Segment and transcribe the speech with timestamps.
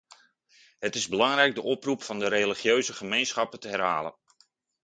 [0.79, 4.15] Het is belangrijk de oproep van de religieuze gemeenschappen te herhalen.